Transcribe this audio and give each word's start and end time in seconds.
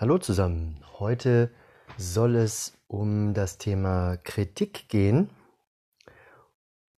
Hallo 0.00 0.16
zusammen. 0.16 0.82
Heute 0.98 1.50
soll 1.98 2.34
es 2.36 2.72
um 2.88 3.34
das 3.34 3.58
Thema 3.58 4.16
Kritik 4.16 4.88
gehen. 4.88 5.28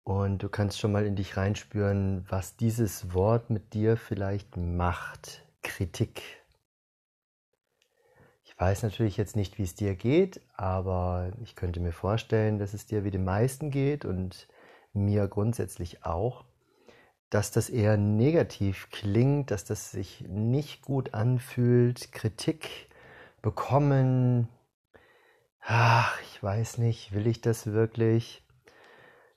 Und 0.04 0.42
du 0.42 0.50
kannst 0.50 0.79
schon 0.79 0.92
mal 0.92 1.06
in 1.06 1.16
dich 1.16 1.38
reinspüren, 1.38 2.26
was 2.28 2.58
dieses 2.58 3.14
Wort 3.14 3.48
mit 3.48 3.72
dir 3.72 3.96
vielleicht 3.96 4.58
macht. 4.58 5.46
Kritik. 5.62 6.21
Ich 8.45 8.61
weiß 8.61 8.82
natürlich 8.82 9.17
jetzt 9.17 9.35
nicht, 9.35 9.57
wie 9.57 9.62
es 9.62 9.75
dir 9.75 9.95
geht, 9.95 10.43
aber 10.59 11.32
ich 11.43 11.57
könnte 11.57 11.80
mir 11.80 11.93
vorstellen, 11.93 12.59
dass 12.59 12.75
es 12.75 12.85
dir 12.85 13.03
wie 13.03 13.11
den 13.11 13.25
meisten 13.25 13.71
geht 13.71 14.05
und 14.05 14.46
mir 14.93 15.27
grundsätzlich 15.27 16.05
auch, 16.05 16.45
dass 17.30 17.51
das 17.51 17.71
eher 17.71 17.96
negativ 17.96 18.91
klingt, 18.91 19.53
dass 19.53 19.64
das 19.64 19.91
sich 19.91 20.21
nicht 20.29 20.82
gut 20.82 21.14
anfühlt. 21.14 22.12
Kritik 22.12 22.89
bekommen. 23.43 24.49
Ach, 25.61 26.18
ich 26.22 26.43
weiß 26.43 26.79
nicht, 26.79 27.12
will 27.12 27.26
ich 27.26 27.40
das 27.40 27.66
wirklich? 27.66 28.46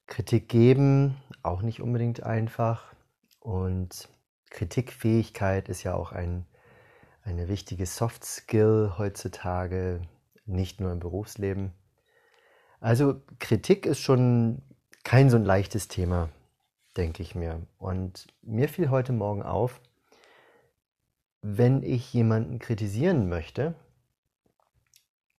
Kritik 0.08 0.50
geben, 0.50 1.18
auch 1.42 1.62
nicht 1.62 1.82
unbedingt 1.82 2.24
einfach. 2.24 2.94
Und 3.40 4.10
Kritikfähigkeit 4.50 5.70
ist 5.70 5.84
ja 5.84 5.96
auch 5.96 6.12
ein, 6.12 6.46
eine 7.24 7.48
wichtige 7.48 7.86
Soft 7.86 8.24
Skill 8.24 8.94
heutzutage, 8.98 10.02
nicht 10.46 10.80
nur 10.80 10.92
im 10.92 11.00
Berufsleben. 11.00 11.74
Also 12.80 13.22
Kritik 13.40 13.86
ist 13.86 14.00
schon 14.00 14.62
kein 15.04 15.30
so 15.30 15.38
ein 15.38 15.46
leichtes 15.46 15.88
Thema, 15.88 16.30
denke 16.98 17.24
ich 17.24 17.36
mir. 17.36 17.66
Und 17.78 18.28
mir 18.42 18.70
fiel 18.70 18.90
heute 18.90 19.14
Morgen 19.14 19.42
auf, 19.42 19.82
wenn 21.42 21.84
ich 21.84 22.14
jemanden 22.14 22.60
kritisieren 22.60 23.28
möchte, 23.28 23.76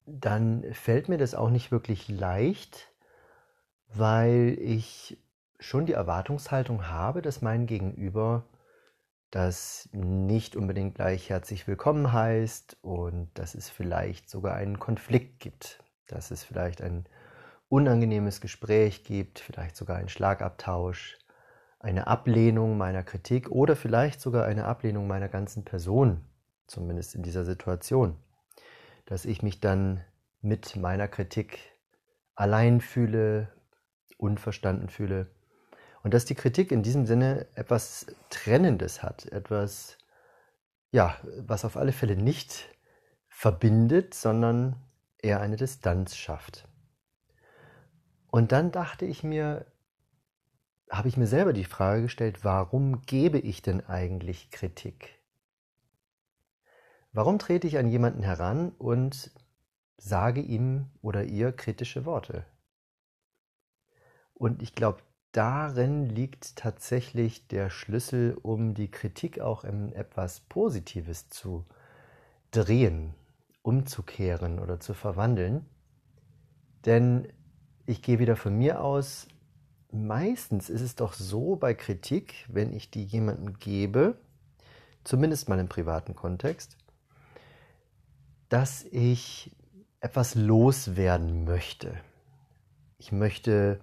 dann 0.07 0.65
fällt 0.73 1.09
mir 1.09 1.19
das 1.19 1.35
auch 1.35 1.51
nicht 1.51 1.71
wirklich 1.71 2.09
leicht, 2.09 2.93
weil 3.89 4.57
ich 4.61 5.19
schon 5.61 5.87
die 5.87 5.93
Erwartungshaltung 5.93 6.89
habe, 6.89 7.23
dass 7.23 7.43
mein 7.43 7.67
Gegenüber 7.67 8.45
das 9.31 9.89
nicht 9.93 10.57
unbedingt 10.57 10.95
gleich 10.95 11.31
herzlich 11.31 11.67
willkommen 11.67 12.13
heißt 12.13 12.77
und 12.83 13.31
dass 13.35 13.55
es 13.55 13.71
vielleicht 13.71 14.29
sogar 14.29 14.55
einen 14.55 14.79
Konflikt 14.79 15.41
gibt, 15.41 15.83
dass 16.07 16.31
es 16.31 16.45
vielleicht 16.45 16.83
ein 16.83 17.07
unangenehmes 17.69 18.41
Gespräch 18.41 19.05
gibt, 19.05 19.41
vielleicht 19.41 19.75
sogar 19.75 19.97
einen 19.97 20.09
Schlagabtausch, 20.09 21.19
eine 21.81 22.07
Ablehnung 22.07 22.77
meiner 22.77 23.03
Kritik 23.03 23.51
oder 23.51 23.75
vielleicht 23.75 24.21
sogar 24.21 24.45
eine 24.45 24.67
Ablehnung 24.67 25.07
meiner 25.07 25.29
ganzen 25.29 25.65
Person, 25.65 26.25
zumindest 26.67 27.15
in 27.15 27.23
dieser 27.23 27.45
Situation 27.45 28.17
dass 29.07 29.25
ich 29.25 29.43
mich 29.43 29.61
dann 29.61 30.03
mit 30.41 30.77
meiner 30.77 31.09
Kritik 31.09 31.59
allein 32.35 32.81
fühle, 32.81 33.49
unverstanden 34.19 34.89
fühle. 34.89 35.31
Und 36.03 36.13
dass 36.15 36.25
die 36.25 36.35
Kritik 36.35 36.71
in 36.71 36.83
diesem 36.83 37.07
Sinne 37.07 37.47
etwas 37.55 38.07
Trennendes 38.29 39.03
hat, 39.03 39.27
etwas, 39.27 39.99
ja, 40.91 41.17
was 41.39 41.65
auf 41.65 41.77
alle 41.77 41.93
Fälle 41.93 42.17
nicht 42.17 42.69
verbindet, 43.29 44.15
sondern 44.15 44.77
eher 45.19 45.41
eine 45.41 45.57
Distanz 45.57 46.17
schafft. 46.17 46.69
Und 48.31 48.53
dann 48.53 48.71
dachte 48.71 49.07
ich 49.07 49.23
mir, 49.23 49.67
habe 50.91 51.09
ich 51.09 51.17
mir 51.17 51.27
selber 51.27 51.53
die 51.53 51.65
Frage 51.65 52.03
gestellt, 52.03 52.45
warum 52.45 53.03
gebe 53.03 53.39
ich 53.39 53.63
denn 53.63 53.87
eigentlich 53.87 54.51
Kritik? 54.51 55.19
Warum 57.15 57.39
trete 57.39 57.69
ich 57.69 57.79
an 57.79 57.87
jemanden 57.87 58.25
heran 58.25 58.73
und 58.77 59.31
sage 59.99 60.41
ihm 60.41 60.91
oder 61.01 61.23
ihr 61.23 61.53
kritische 61.53 62.05
Worte? 62.07 62.45
Und 64.35 64.61
ich 64.63 64.75
glaube, 64.75 64.99
darin 65.31 66.07
liegt 66.07 66.57
tatsächlich 66.57 67.47
der 67.47 67.71
Schlüssel, 67.71 68.37
um 68.43 68.75
die 68.75 68.91
Kritik 68.91 69.39
auch 69.39 69.63
in 69.63 69.93
etwas 69.93 70.41
Positives 70.41 71.29
zu 71.29 71.65
drehen, 72.51 73.15
umzukehren 73.63 74.59
oder 74.59 74.81
zu 74.81 74.93
verwandeln. 74.93 75.65
Denn 76.85 77.29
ich 77.87 78.03
gehe 78.03 78.19
wieder 78.19 78.35
von 78.35 78.59
mir 78.59 78.83
aus, 78.83 79.29
meistens 79.93 80.69
ist 80.69 80.81
es 80.81 80.97
doch 80.97 81.13
so 81.13 81.55
bei 81.55 81.75
Kritik, 81.75 82.45
wenn 82.49 82.73
ich 82.73 82.91
die 82.91 83.05
jemandem 83.05 83.57
gebe, 83.61 84.19
zumindest 85.05 85.49
mal 85.49 85.61
im 85.61 85.69
privaten 85.69 86.17
Kontext, 86.17 86.77
dass 88.55 88.85
ich 88.85 89.51
etwas 89.99 90.37
loswerden 90.37 91.45
möchte. 91.45 92.01
Ich 92.99 93.11
möchte 93.11 93.81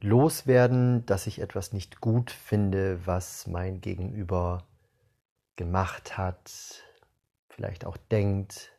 loswerden, 0.00 1.06
dass 1.06 1.28
ich 1.28 1.40
etwas 1.40 1.72
nicht 1.72 2.00
gut 2.00 2.32
finde, 2.32 3.06
was 3.06 3.46
mein 3.46 3.80
Gegenüber 3.80 4.66
gemacht 5.54 6.18
hat, 6.18 6.82
vielleicht 7.50 7.84
auch 7.84 7.96
denkt. 7.96 8.72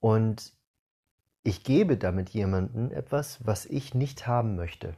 Und 0.00 0.54
ich 1.42 1.62
gebe 1.62 1.98
damit 1.98 2.30
jemandem 2.30 2.90
etwas, 2.90 3.46
was 3.46 3.66
ich 3.66 3.92
nicht 3.92 4.26
haben 4.26 4.56
möchte. 4.56 4.96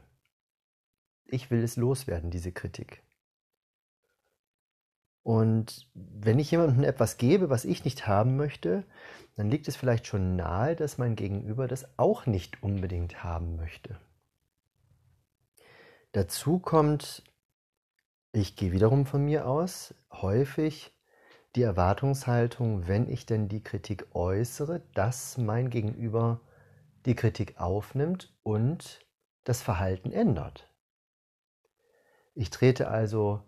Ich 1.24 1.50
will 1.50 1.64
es 1.64 1.74
loswerden, 1.74 2.30
diese 2.30 2.52
Kritik. 2.52 3.02
Und 5.26 5.88
wenn 5.92 6.38
ich 6.38 6.52
jemandem 6.52 6.84
etwas 6.84 7.16
gebe, 7.16 7.50
was 7.50 7.64
ich 7.64 7.84
nicht 7.84 8.06
haben 8.06 8.36
möchte, 8.36 8.84
dann 9.34 9.50
liegt 9.50 9.66
es 9.66 9.74
vielleicht 9.74 10.06
schon 10.06 10.36
nahe, 10.36 10.76
dass 10.76 10.98
mein 10.98 11.16
Gegenüber 11.16 11.66
das 11.66 11.98
auch 11.98 12.26
nicht 12.26 12.62
unbedingt 12.62 13.24
haben 13.24 13.56
möchte. 13.56 13.98
Dazu 16.12 16.60
kommt, 16.60 17.24
ich 18.30 18.54
gehe 18.54 18.70
wiederum 18.70 19.04
von 19.04 19.24
mir 19.24 19.48
aus, 19.48 19.96
häufig 20.12 20.92
die 21.56 21.62
Erwartungshaltung, 21.62 22.86
wenn 22.86 23.10
ich 23.10 23.26
denn 23.26 23.48
die 23.48 23.64
Kritik 23.64 24.06
äußere, 24.14 24.82
dass 24.94 25.38
mein 25.38 25.70
Gegenüber 25.70 26.40
die 27.04 27.16
Kritik 27.16 27.58
aufnimmt 27.60 28.32
und 28.44 29.04
das 29.42 29.60
Verhalten 29.60 30.12
ändert. 30.12 30.70
Ich 32.36 32.50
trete 32.50 32.86
also 32.86 33.42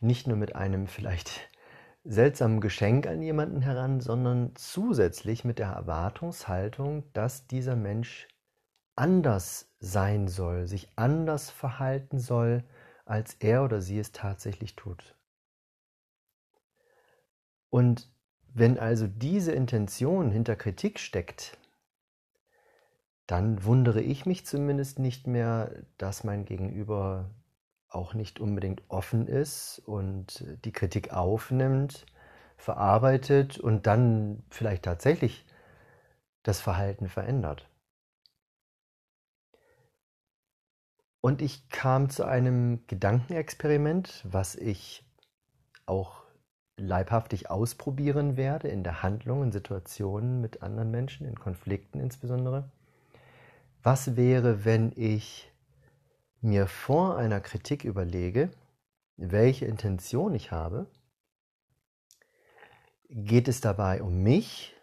nicht 0.00 0.26
nur 0.26 0.36
mit 0.36 0.54
einem 0.54 0.86
vielleicht 0.86 1.48
seltsamen 2.04 2.60
Geschenk 2.60 3.06
an 3.06 3.22
jemanden 3.22 3.60
heran, 3.60 4.00
sondern 4.00 4.54
zusätzlich 4.54 5.44
mit 5.44 5.58
der 5.58 5.68
Erwartungshaltung, 5.68 7.04
dass 7.12 7.46
dieser 7.46 7.76
Mensch 7.76 8.28
anders 8.96 9.70
sein 9.78 10.28
soll, 10.28 10.66
sich 10.66 10.88
anders 10.96 11.50
verhalten 11.50 12.18
soll, 12.18 12.64
als 13.04 13.34
er 13.34 13.64
oder 13.64 13.80
sie 13.80 13.98
es 13.98 14.12
tatsächlich 14.12 14.76
tut. 14.76 15.14
Und 17.70 18.10
wenn 18.54 18.78
also 18.78 19.06
diese 19.06 19.52
Intention 19.52 20.30
hinter 20.30 20.56
Kritik 20.56 20.98
steckt, 20.98 21.58
dann 23.26 23.62
wundere 23.64 24.00
ich 24.00 24.24
mich 24.24 24.46
zumindest 24.46 24.98
nicht 24.98 25.26
mehr, 25.26 25.70
dass 25.98 26.24
mein 26.24 26.46
Gegenüber 26.46 27.30
auch 27.88 28.14
nicht 28.14 28.40
unbedingt 28.40 28.82
offen 28.88 29.26
ist 29.26 29.80
und 29.86 30.44
die 30.64 30.72
Kritik 30.72 31.12
aufnimmt, 31.12 32.06
verarbeitet 32.56 33.58
und 33.58 33.86
dann 33.86 34.42
vielleicht 34.50 34.84
tatsächlich 34.84 35.46
das 36.42 36.60
Verhalten 36.60 37.08
verändert. 37.08 37.68
Und 41.20 41.42
ich 41.42 41.68
kam 41.68 42.10
zu 42.10 42.24
einem 42.24 42.86
Gedankenexperiment, 42.86 44.24
was 44.28 44.54
ich 44.54 45.04
auch 45.86 46.22
leibhaftig 46.76 47.50
ausprobieren 47.50 48.36
werde 48.36 48.68
in 48.68 48.84
der 48.84 49.02
Handlung, 49.02 49.42
in 49.42 49.52
Situationen 49.52 50.40
mit 50.40 50.62
anderen 50.62 50.90
Menschen, 50.90 51.26
in 51.26 51.38
Konflikten 51.38 51.98
insbesondere. 51.98 52.70
Was 53.82 54.16
wäre, 54.16 54.64
wenn 54.64 54.92
ich 54.94 55.50
mir 56.40 56.66
vor 56.66 57.16
einer 57.16 57.40
Kritik 57.40 57.84
überlege, 57.84 58.50
welche 59.16 59.66
Intention 59.66 60.34
ich 60.34 60.52
habe, 60.52 60.86
geht 63.08 63.48
es 63.48 63.60
dabei 63.60 64.02
um 64.02 64.22
mich, 64.22 64.76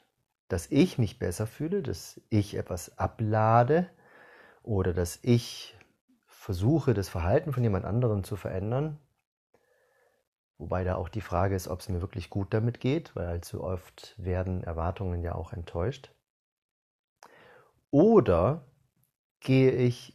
dass 0.48 0.70
ich 0.72 0.98
mich 0.98 1.20
besser 1.20 1.48
fühle, 1.48 1.82
dass 1.82 2.22
ich 2.30 2.56
etwas 2.56 2.98
ablade 2.98 3.90
oder 4.64 4.94
dass 4.94 5.20
ich 5.22 5.78
versuche, 6.26 6.94
das 6.94 7.10
Verhalten 7.10 7.54
von 7.54 7.64
jemand 7.64 7.86
anderem 7.86 8.24
zu 8.24 8.36
verändern. 8.36 9.00
Wobei 10.58 10.84
da 10.84 10.96
auch 10.96 11.10
die 11.10 11.22
Frage 11.22 11.56
ist, 11.56 11.68
ob 11.68 11.80
es 11.80 11.90
mir 11.90 12.02
wirklich 12.02 12.30
gut 12.30 12.54
damit 12.54 12.80
geht, 12.80 13.16
weil 13.16 13.28
allzu 13.28 13.64
oft 13.64 14.16
werden 14.18 14.64
Erwartungen 14.64 15.22
ja 15.22 15.36
auch 15.36 15.54
enttäuscht. 15.54 16.12
Oder 17.92 18.66
gehe 19.40 19.72
ich 19.72 20.14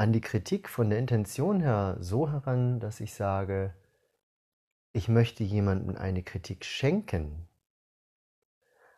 an 0.00 0.14
die 0.14 0.22
Kritik 0.22 0.70
von 0.70 0.88
der 0.88 0.98
Intention 0.98 1.60
her 1.60 1.98
so 2.00 2.26
heran, 2.30 2.80
dass 2.80 3.00
ich 3.00 3.12
sage, 3.12 3.74
ich 4.94 5.08
möchte 5.08 5.44
jemandem 5.44 5.94
eine 5.94 6.22
Kritik 6.22 6.64
schenken, 6.64 7.46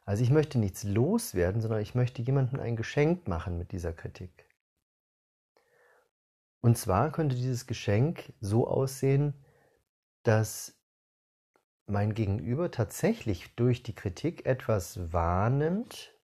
Also 0.05 0.23
ich 0.23 0.31
möchte 0.31 0.61
nichts 0.61 0.85
loswerden, 0.85 1.61
sondern 1.61 1.81
ich 1.81 1.97
möchte 1.97 2.23
jemandem 2.23 2.61
ein 2.61 2.77
Geschenk 2.77 3.27
machen 3.27 3.59
mit 3.59 3.73
dieser 3.73 3.93
Kritik. 3.93 4.49
Und 6.61 6.79
zwar 6.79 7.11
könnte 7.11 7.35
dieses 7.35 7.67
Geschenk 7.67 8.33
so 8.41 8.69
aussehen, 8.69 9.35
dass 10.23 10.81
mein 11.87 12.15
Gegenüber 12.15 12.71
tatsächlich 12.71 13.57
durch 13.57 13.83
die 13.83 13.95
Kritik 13.95 14.47
etwas 14.47 15.13
wahrnimmt, 15.13 16.15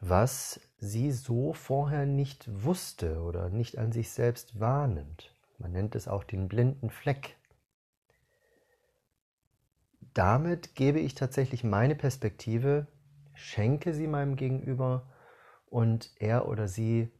was 0.00 0.60
sie 0.78 1.10
so 1.12 1.52
vorher 1.52 2.06
nicht 2.06 2.64
wusste 2.64 3.20
oder 3.20 3.48
nicht 3.48 3.78
an 3.78 3.92
sich 3.92 4.10
selbst 4.10 4.60
wahrnimmt. 4.60 5.34
Man 5.58 5.72
nennt 5.72 5.94
es 5.94 6.06
auch 6.08 6.24
den 6.24 6.48
blinden 6.48 6.90
Fleck. 6.90 7.36
Damit 10.14 10.74
gebe 10.74 11.00
ich 11.00 11.14
tatsächlich 11.14 11.64
meine 11.64 11.94
Perspektive, 11.94 12.86
schenke 13.34 13.94
sie 13.94 14.06
meinem 14.06 14.36
Gegenüber 14.36 15.06
und 15.66 16.10
er 16.18 16.48
oder 16.48 16.68
sie 16.68 17.10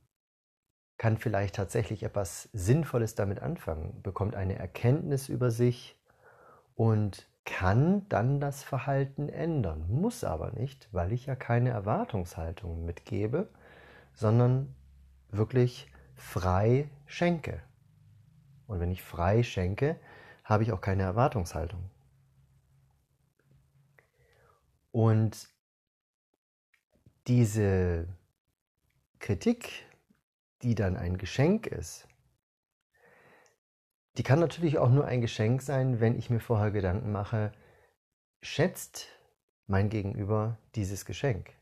kann 0.99 1.19
vielleicht 1.19 1.55
tatsächlich 1.55 2.02
etwas 2.02 2.49
Sinnvolles 2.52 3.14
damit 3.14 3.40
anfangen, 3.40 4.00
bekommt 4.02 4.34
eine 4.34 4.58
Erkenntnis 4.58 5.28
über 5.28 5.50
sich 5.50 6.00
und 6.75 7.28
kann 7.46 8.06
dann 8.08 8.40
das 8.40 8.62
Verhalten 8.62 9.31
ändern, 9.31 9.87
muss 9.88 10.25
aber 10.25 10.50
nicht, 10.50 10.88
weil 10.93 11.12
ich 11.12 11.25
ja 11.26 11.37
keine 11.37 11.70
Erwartungshaltung 11.70 12.84
mitgebe, 12.84 13.48
sondern 14.12 14.75
wirklich 15.31 15.90
frei 16.16 16.90
schenke. 17.06 17.62
Und 18.66 18.81
wenn 18.81 18.90
ich 18.90 19.02
frei 19.02 19.43
schenke, 19.43 19.98
habe 20.44 20.64
ich 20.64 20.72
auch 20.72 20.81
keine 20.81 21.04
Erwartungshaltung. 21.04 21.88
Und 24.90 25.49
diese 27.28 28.08
Kritik, 29.20 29.84
die 30.62 30.75
dann 30.75 30.96
ein 30.96 31.16
Geschenk 31.16 31.66
ist, 31.69 32.08
die 34.16 34.22
kann 34.22 34.40
natürlich 34.40 34.78
auch 34.78 34.90
nur 34.90 35.04
ein 35.04 35.20
Geschenk 35.20 35.62
sein, 35.62 36.00
wenn 36.00 36.18
ich 36.18 36.30
mir 36.30 36.40
vorher 36.40 36.70
Gedanken 36.70 37.12
mache, 37.12 37.52
schätzt 38.42 39.08
mein 39.66 39.90
Gegenüber 39.90 40.58
dieses 40.74 41.04
Geschenk? 41.04 41.52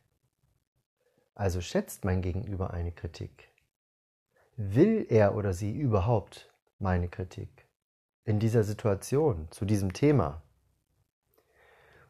Also 1.34 1.60
schätzt 1.60 2.04
mein 2.04 2.22
Gegenüber 2.22 2.72
eine 2.72 2.92
Kritik? 2.92 3.50
Will 4.56 5.06
er 5.08 5.34
oder 5.34 5.52
sie 5.52 5.72
überhaupt 5.72 6.52
meine 6.78 7.08
Kritik 7.08 7.66
in 8.24 8.38
dieser 8.38 8.62
Situation, 8.62 9.48
zu 9.50 9.64
diesem 9.64 9.92
Thema? 9.92 10.42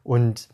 Und 0.03 0.49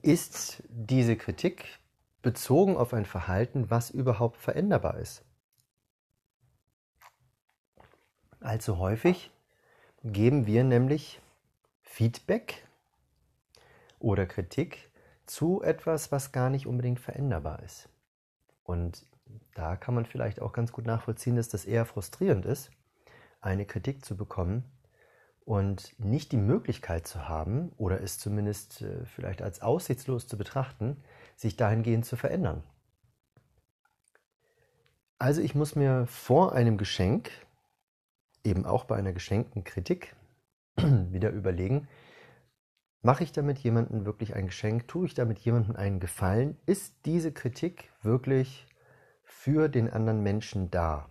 ist 0.00 0.62
diese 0.70 1.16
Kritik 1.16 1.78
bezogen 2.22 2.76
auf 2.78 2.94
ein 2.94 3.04
Verhalten, 3.04 3.70
was 3.70 3.90
überhaupt 3.90 4.38
veränderbar 4.38 4.98
ist? 4.98 5.27
Allzu 8.40 8.78
häufig 8.78 9.30
geben 10.04 10.46
wir 10.46 10.64
nämlich 10.64 11.20
Feedback 11.82 12.66
oder 13.98 14.26
Kritik 14.26 14.90
zu 15.26 15.62
etwas, 15.62 16.12
was 16.12 16.32
gar 16.32 16.48
nicht 16.48 16.66
unbedingt 16.66 17.00
veränderbar 17.00 17.62
ist. 17.62 17.88
Und 18.62 19.06
da 19.54 19.76
kann 19.76 19.94
man 19.94 20.06
vielleicht 20.06 20.40
auch 20.40 20.52
ganz 20.52 20.72
gut 20.72 20.86
nachvollziehen, 20.86 21.36
dass 21.36 21.48
das 21.48 21.64
eher 21.64 21.84
frustrierend 21.84 22.46
ist, 22.46 22.70
eine 23.40 23.66
Kritik 23.66 24.04
zu 24.04 24.16
bekommen 24.16 24.64
und 25.44 25.98
nicht 25.98 26.32
die 26.32 26.36
Möglichkeit 26.36 27.06
zu 27.06 27.28
haben 27.28 27.72
oder 27.76 28.02
es 28.02 28.18
zumindest 28.18 28.82
äh, 28.82 29.04
vielleicht 29.06 29.42
als 29.42 29.62
aussichtslos 29.62 30.28
zu 30.28 30.38
betrachten, 30.38 31.02
sich 31.36 31.56
dahingehend 31.56 32.04
zu 32.04 32.16
verändern. 32.16 32.62
Also 35.18 35.40
ich 35.40 35.54
muss 35.54 35.74
mir 35.74 36.06
vor 36.06 36.52
einem 36.52 36.78
Geschenk 36.78 37.30
eben 38.44 38.64
auch 38.64 38.84
bei 38.84 38.96
einer 38.96 39.12
geschenkten 39.12 39.64
Kritik 39.64 40.14
wieder 40.76 41.30
überlegen, 41.30 41.88
mache 43.02 43.24
ich 43.24 43.32
damit 43.32 43.58
jemandem 43.58 44.04
wirklich 44.04 44.34
ein 44.34 44.46
Geschenk, 44.46 44.88
tue 44.88 45.06
ich 45.06 45.14
damit 45.14 45.38
jemandem 45.38 45.76
einen 45.76 46.00
Gefallen, 46.00 46.56
ist 46.66 46.94
diese 47.04 47.32
Kritik 47.32 47.92
wirklich 48.02 48.66
für 49.24 49.68
den 49.68 49.90
anderen 49.90 50.22
Menschen 50.22 50.70
da? 50.70 51.08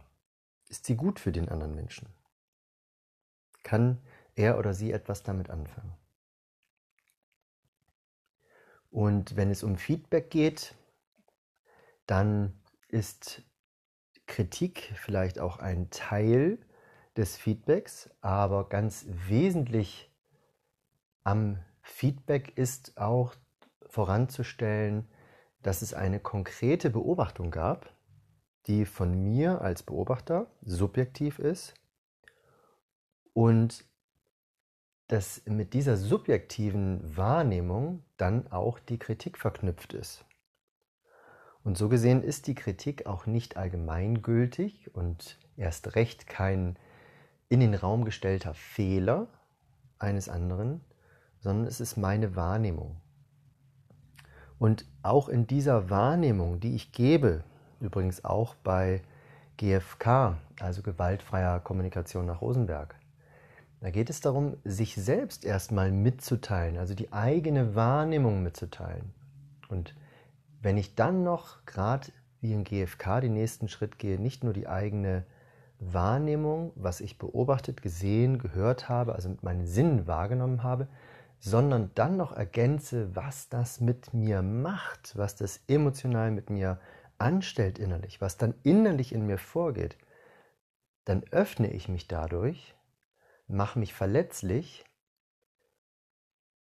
Ist 0.67 0.85
sie 0.85 0.95
gut 0.95 1.19
für 1.19 1.31
den 1.31 1.49
anderen 1.49 1.75
Menschen? 1.75 2.09
Kann 3.63 4.01
er 4.35 4.57
oder 4.57 4.73
sie 4.73 4.91
etwas 4.91 5.23
damit 5.23 5.49
anfangen? 5.49 5.95
Und 8.89 9.35
wenn 9.35 9.49
es 9.49 9.63
um 9.63 9.77
Feedback 9.77 10.29
geht, 10.29 10.75
dann 12.05 12.59
ist 12.87 13.43
Kritik 14.25 14.93
vielleicht 14.95 15.39
auch 15.39 15.57
ein 15.59 15.89
Teil 15.89 16.57
des 17.17 17.35
Feedbacks, 17.35 18.09
aber 18.21 18.69
ganz 18.69 19.05
wesentlich 19.09 20.11
am 21.23 21.59
Feedback 21.81 22.57
ist 22.57 22.97
auch 22.97 23.35
voranzustellen, 23.87 25.09
dass 25.63 25.81
es 25.81 25.93
eine 25.93 26.19
konkrete 26.19 26.89
Beobachtung 26.89 27.51
gab, 27.51 27.91
die 28.67 28.85
von 28.85 29.23
mir 29.23 29.61
als 29.61 29.83
Beobachter 29.83 30.47
subjektiv 30.61 31.39
ist 31.39 31.73
und 33.33 33.85
dass 35.07 35.41
mit 35.45 35.73
dieser 35.73 35.97
subjektiven 35.97 37.15
Wahrnehmung 37.15 38.03
dann 38.17 38.51
auch 38.51 38.79
die 38.79 38.99
Kritik 38.99 39.37
verknüpft 39.37 39.93
ist. 39.93 40.25
Und 41.63 41.77
so 41.77 41.89
gesehen 41.89 42.23
ist 42.23 42.47
die 42.47 42.55
Kritik 42.55 43.05
auch 43.07 43.25
nicht 43.25 43.57
allgemeingültig 43.57 44.93
und 44.93 45.39
erst 45.55 45.95
recht 45.95 46.27
kein 46.27 46.77
in 47.49 47.59
den 47.59 47.73
Raum 47.73 48.05
gestellter 48.05 48.53
Fehler 48.53 49.27
eines 49.99 50.29
anderen, 50.29 50.81
sondern 51.39 51.67
es 51.67 51.79
ist 51.79 51.97
meine 51.97 52.35
Wahrnehmung. 52.35 52.97
Und 54.59 54.85
auch 55.03 55.29
in 55.29 55.47
dieser 55.47 55.89
Wahrnehmung, 55.89 56.59
die 56.59 56.75
ich 56.75 56.91
gebe, 56.91 57.43
übrigens 57.79 58.25
auch 58.25 58.55
bei 58.55 59.01
GFK, 59.57 60.37
also 60.59 60.81
gewaltfreier 60.81 61.59
Kommunikation 61.59 62.25
nach 62.25 62.41
Rosenberg, 62.41 62.95
da 63.79 63.91
geht 63.91 64.09
es 64.09 64.21
darum, 64.21 64.57
sich 64.63 64.95
selbst 64.95 65.45
erstmal 65.45 65.91
mitzuteilen, 65.91 66.77
also 66.77 66.95
die 66.95 67.13
eigene 67.13 67.75
Wahrnehmung 67.75 68.41
mitzuteilen. 68.41 69.13
Und 69.69 69.95
wenn 70.61 70.77
ich 70.77 70.95
dann 70.95 71.23
noch, 71.23 71.63
gerade 71.65 72.07
wie 72.41 72.53
in 72.53 72.63
GFK, 72.63 73.21
den 73.21 73.33
nächsten 73.33 73.67
Schritt 73.67 73.99
gehe, 73.99 74.19
nicht 74.19 74.43
nur 74.43 74.53
die 74.53 74.67
eigene 74.67 75.25
Wahrnehmung, 75.79 76.71
was 76.75 77.01
ich 77.01 77.17
beobachtet, 77.17 77.81
gesehen, 77.81 78.39
gehört 78.39 78.89
habe, 78.89 79.13
also 79.13 79.29
mit 79.29 79.43
meinen 79.43 79.65
Sinnen 79.65 80.07
wahrgenommen 80.07 80.63
habe, 80.63 80.87
sondern 81.39 81.91
dann 81.93 82.17
noch 82.17 82.31
ergänze, 82.31 83.15
was 83.15 83.49
das 83.49 83.79
mit 83.79 84.13
mir 84.13 84.41
macht, 84.41 85.17
was 85.17 85.35
das 85.35 85.61
emotional 85.67 86.31
mit 86.31 86.49
mir 86.49 86.79
anstellt 87.19 87.79
innerlich, 87.79 88.21
was 88.21 88.37
dann 88.37 88.55
innerlich 88.63 89.13
in 89.13 89.25
mir 89.25 89.37
vorgeht, 89.37 89.97
dann 91.05 91.23
öffne 91.31 91.71
ich 91.71 91.89
mich 91.89 92.07
dadurch, 92.07 92.75
mache 93.47 93.79
mich 93.79 93.93
verletzlich 93.93 94.85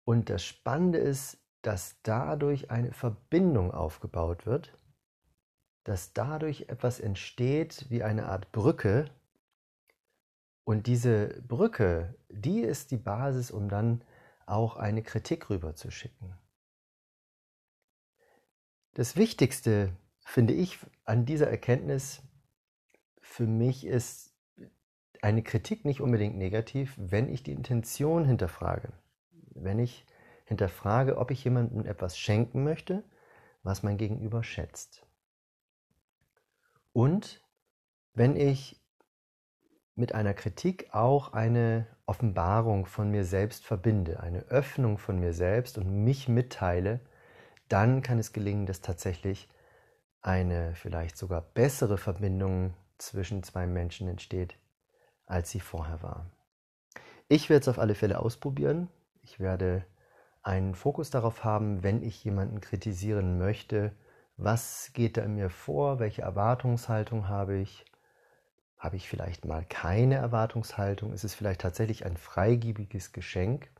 und 0.04 0.30
das 0.30 0.44
Spannende 0.44 0.98
ist, 0.98 1.38
dass 1.62 1.96
dadurch 2.02 2.70
eine 2.70 2.92
Verbindung 2.92 3.72
aufgebaut 3.72 4.46
wird 4.46 4.78
dass 5.86 6.12
dadurch 6.12 6.62
etwas 6.68 6.98
entsteht 6.98 7.86
wie 7.90 8.02
eine 8.02 8.26
Art 8.26 8.50
Brücke. 8.50 9.08
Und 10.64 10.88
diese 10.88 11.40
Brücke, 11.46 12.16
die 12.28 12.58
ist 12.58 12.90
die 12.90 12.96
Basis, 12.96 13.52
um 13.52 13.68
dann 13.68 14.02
auch 14.46 14.76
eine 14.78 15.04
Kritik 15.04 15.48
rüberzuschicken. 15.48 16.34
Das 18.94 19.14
Wichtigste, 19.14 19.92
finde 20.24 20.54
ich, 20.54 20.80
an 21.04 21.24
dieser 21.24 21.48
Erkenntnis 21.48 22.20
für 23.20 23.46
mich 23.46 23.86
ist 23.86 24.34
eine 25.22 25.44
Kritik 25.44 25.84
nicht 25.84 26.00
unbedingt 26.00 26.36
negativ, 26.36 26.94
wenn 26.96 27.32
ich 27.32 27.44
die 27.44 27.52
Intention 27.52 28.24
hinterfrage. 28.24 28.92
Wenn 29.54 29.78
ich 29.78 30.04
hinterfrage, 30.46 31.16
ob 31.16 31.30
ich 31.30 31.44
jemandem 31.44 31.86
etwas 31.86 32.18
schenken 32.18 32.64
möchte, 32.64 33.04
was 33.62 33.84
mein 33.84 33.98
Gegenüber 33.98 34.42
schätzt. 34.42 35.06
Und 36.96 37.42
wenn 38.14 38.36
ich 38.36 38.82
mit 39.96 40.14
einer 40.14 40.32
Kritik 40.32 40.94
auch 40.94 41.34
eine 41.34 41.86
Offenbarung 42.06 42.86
von 42.86 43.10
mir 43.10 43.26
selbst 43.26 43.66
verbinde, 43.66 44.20
eine 44.20 44.44
Öffnung 44.44 44.96
von 44.96 45.20
mir 45.20 45.34
selbst 45.34 45.76
und 45.76 46.04
mich 46.04 46.26
mitteile, 46.26 47.00
dann 47.68 48.00
kann 48.00 48.18
es 48.18 48.32
gelingen, 48.32 48.64
dass 48.64 48.80
tatsächlich 48.80 49.50
eine 50.22 50.74
vielleicht 50.74 51.18
sogar 51.18 51.42
bessere 51.42 51.98
Verbindung 51.98 52.72
zwischen 52.96 53.42
zwei 53.42 53.66
Menschen 53.66 54.08
entsteht, 54.08 54.58
als 55.26 55.50
sie 55.50 55.60
vorher 55.60 56.02
war. 56.02 56.30
Ich 57.28 57.50
werde 57.50 57.60
es 57.60 57.68
auf 57.68 57.78
alle 57.78 57.94
Fälle 57.94 58.20
ausprobieren. 58.20 58.88
Ich 59.20 59.38
werde 59.38 59.84
einen 60.42 60.74
Fokus 60.74 61.10
darauf 61.10 61.44
haben, 61.44 61.82
wenn 61.82 62.02
ich 62.02 62.24
jemanden 62.24 62.62
kritisieren 62.62 63.36
möchte, 63.36 63.92
was 64.36 64.90
geht 64.92 65.16
da 65.16 65.22
in 65.22 65.34
mir 65.34 65.50
vor, 65.50 65.98
welche 65.98 66.22
Erwartungshaltung 66.22 67.28
habe 67.28 67.56
ich, 67.56 67.84
habe 68.78 68.96
ich 68.96 69.08
vielleicht 69.08 69.44
mal 69.44 69.64
keine 69.64 70.16
Erwartungshaltung, 70.16 71.12
ist 71.12 71.24
es 71.24 71.34
vielleicht 71.34 71.62
tatsächlich 71.62 72.04
ein 72.04 72.16
freigebiges 72.16 73.12
Geschenk? 73.12 73.70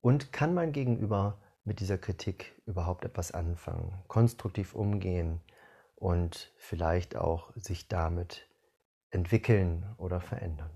Und 0.00 0.32
kann 0.32 0.54
mein 0.54 0.72
Gegenüber 0.72 1.38
mit 1.64 1.80
dieser 1.80 1.98
Kritik 1.98 2.54
überhaupt 2.64 3.04
etwas 3.04 3.32
anfangen, 3.32 3.92
konstruktiv 4.06 4.74
umgehen 4.74 5.40
und 5.96 6.52
vielleicht 6.56 7.16
auch 7.16 7.52
sich 7.56 7.88
damit 7.88 8.48
entwickeln 9.10 9.94
oder 9.98 10.20
verändern. 10.20 10.70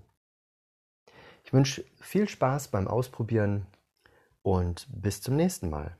Ich 1.43 1.53
wünsche 1.53 1.85
viel 1.99 2.27
Spaß 2.27 2.67
beim 2.67 2.87
Ausprobieren 2.87 3.67
und 4.41 4.87
bis 4.91 5.21
zum 5.21 5.35
nächsten 5.35 5.69
Mal. 5.69 5.95